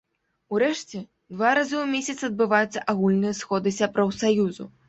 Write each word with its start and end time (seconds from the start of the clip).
Урэшце, 0.55 1.01
два 1.35 1.51
разы 1.59 1.77
ў 1.83 1.91
месяц 1.93 2.19
адбываюцца 2.31 2.85
агульныя 2.95 3.39
сходы 3.45 3.77
сяброў 3.81 4.09
саюзу. 4.21 4.71